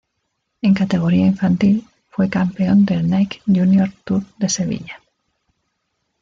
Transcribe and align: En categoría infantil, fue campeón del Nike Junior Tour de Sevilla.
En 0.63 0.73
categoría 0.73 1.27
infantil, 1.27 1.85
fue 2.09 2.27
campeón 2.27 2.85
del 2.85 3.07
Nike 3.07 3.39
Junior 3.45 3.91
Tour 4.03 4.23
de 4.39 4.49
Sevilla. 4.49 4.99